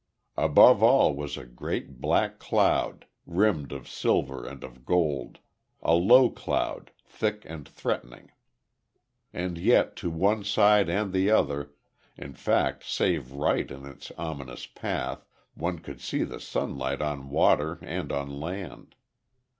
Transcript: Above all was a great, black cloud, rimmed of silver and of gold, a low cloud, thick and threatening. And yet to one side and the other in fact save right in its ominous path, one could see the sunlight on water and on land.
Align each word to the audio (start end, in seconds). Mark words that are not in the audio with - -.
Above 0.39 0.81
all 0.81 1.15
was 1.15 1.37
a 1.37 1.45
great, 1.45 2.01
black 2.01 2.39
cloud, 2.39 3.05
rimmed 3.27 3.71
of 3.71 3.87
silver 3.87 4.43
and 4.47 4.63
of 4.63 4.83
gold, 4.83 5.37
a 5.83 5.93
low 5.93 6.27
cloud, 6.27 6.89
thick 7.05 7.45
and 7.45 7.69
threatening. 7.69 8.31
And 9.31 9.59
yet 9.59 9.95
to 9.97 10.09
one 10.09 10.43
side 10.43 10.89
and 10.89 11.13
the 11.13 11.29
other 11.29 11.75
in 12.17 12.33
fact 12.33 12.83
save 12.83 13.31
right 13.33 13.69
in 13.69 13.85
its 13.85 14.09
ominous 14.17 14.65
path, 14.65 15.23
one 15.53 15.77
could 15.77 16.01
see 16.01 16.23
the 16.23 16.39
sunlight 16.39 16.99
on 17.03 17.29
water 17.29 17.77
and 17.83 18.11
on 18.11 18.39
land. 18.39 18.95